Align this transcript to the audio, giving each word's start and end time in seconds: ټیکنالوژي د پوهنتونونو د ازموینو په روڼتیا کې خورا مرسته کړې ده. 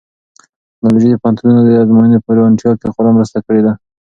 ټیکنالوژي 0.69 1.07
د 1.11 1.15
پوهنتونونو 1.21 1.61
د 1.63 1.69
ازموینو 1.81 2.23
په 2.25 2.31
روڼتیا 2.37 2.71
کې 2.79 2.87
خورا 2.93 3.11
مرسته 3.17 3.37
کړې 3.45 3.61
ده. 3.65 3.73